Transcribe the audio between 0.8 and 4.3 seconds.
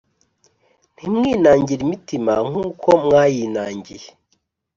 Ntimwinangire imitima Nk uko mwayinangiye